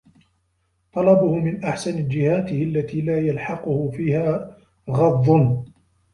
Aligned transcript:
طَلَبُهُ 0.93 1.39
مِنْ 1.39 1.63
أَحْسَنِ 1.63 2.07
جِهَاتِهِ 2.07 2.63
الَّتِي 2.63 3.01
لَا 3.01 3.17
يَلْحَقُهُ 3.17 3.91
فِيهَا 3.91 4.57
غَضٌّ 4.89 5.55